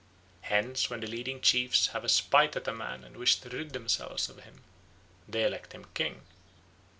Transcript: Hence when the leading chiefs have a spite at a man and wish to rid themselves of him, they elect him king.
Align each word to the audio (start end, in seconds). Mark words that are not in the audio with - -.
Hence 0.41 0.89
when 0.89 0.99
the 1.01 1.05
leading 1.05 1.41
chiefs 1.41 1.89
have 1.93 2.03
a 2.03 2.09
spite 2.09 2.55
at 2.55 2.67
a 2.67 2.73
man 2.73 3.03
and 3.03 3.15
wish 3.15 3.35
to 3.35 3.49
rid 3.49 3.69
themselves 3.73 4.29
of 4.31 4.39
him, 4.39 4.63
they 5.27 5.45
elect 5.45 5.73
him 5.73 5.85
king. 5.93 6.23